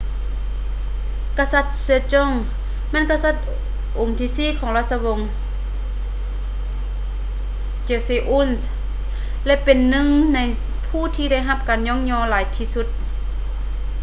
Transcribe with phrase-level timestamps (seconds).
[1.37, 2.33] ກະສັດ sejong
[2.91, 3.35] ແມ່ນກະສັດ
[3.99, 5.19] ອົງທີສີ່ຂອງລາຊະວົງ
[7.87, 8.49] joseon
[9.45, 10.39] ແລະ ເປັນໜຶ່ງໃນ
[10.87, 12.87] ຜູ້ທີ່ໄດ້ຮັບການຍ້ອງຍໍຫຼາຍທີ່ສຸດ